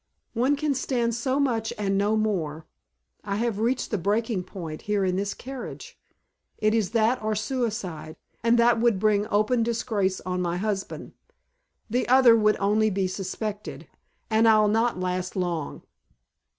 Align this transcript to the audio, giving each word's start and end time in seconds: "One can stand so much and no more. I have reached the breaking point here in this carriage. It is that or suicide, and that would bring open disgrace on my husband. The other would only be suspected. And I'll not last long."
"One 0.33 0.55
can 0.55 0.73
stand 0.73 1.13
so 1.13 1.39
much 1.39 1.71
and 1.77 1.95
no 1.95 2.17
more. 2.17 2.65
I 3.23 3.35
have 3.35 3.59
reached 3.59 3.91
the 3.91 3.99
breaking 3.99 4.45
point 4.45 4.81
here 4.89 5.05
in 5.05 5.15
this 5.15 5.35
carriage. 5.35 5.99
It 6.57 6.73
is 6.73 6.89
that 6.97 7.21
or 7.21 7.35
suicide, 7.35 8.15
and 8.41 8.57
that 8.57 8.79
would 8.79 8.97
bring 8.97 9.27
open 9.29 9.61
disgrace 9.61 10.19
on 10.21 10.41
my 10.41 10.57
husband. 10.57 11.13
The 11.87 12.07
other 12.09 12.35
would 12.35 12.57
only 12.59 12.89
be 12.89 13.05
suspected. 13.07 13.87
And 14.27 14.47
I'll 14.47 14.67
not 14.67 14.99
last 14.99 15.35
long." 15.35 15.83